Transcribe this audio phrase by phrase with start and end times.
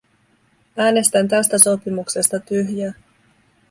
[0.77, 2.93] Äänestän tästä sopimuksesta tyhjää.